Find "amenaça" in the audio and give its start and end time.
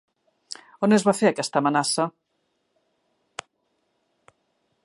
1.61-2.07